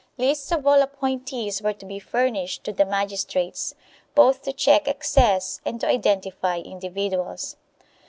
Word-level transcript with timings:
Lists 0.17 0.51
of 0.51 0.65
all 0.65 0.81
appointees 0.81 1.61
were 1.61 1.73
to 1.73 1.85
be 1.85 1.99
furnished 1.99 2.63
to 2.63 2.71
the 2.73 2.85
magistrates, 2.85 3.75
both 4.15 4.41
to 4.41 4.51
check 4.51 4.87
excess 4.87 5.61
and 5.63 5.79
to 5.79 5.87
identify 5.87 6.57
individuals. 6.57 7.55